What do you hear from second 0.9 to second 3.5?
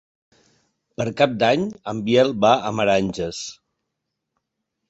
Per Cap d'Any en Biel va a Meranges.